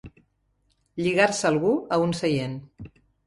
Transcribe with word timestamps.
Lligar-se 1.03 1.45
algú 1.51 1.75
a 1.97 2.01
un 2.07 2.17
seient. 2.23 2.57